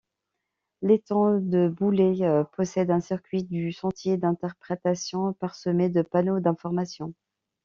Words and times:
L'étang 0.81 1.37
de 1.39 1.67
Boulet 1.69 2.21
possède 2.55 2.89
un 2.89 3.01
circuit 3.01 3.43
du 3.43 3.71
sentier 3.71 4.17
d'interprétation 4.17 5.33
parsemé 5.33 5.89
de 5.89 6.01
panneaux 6.01 6.39
d'information. 6.39 7.13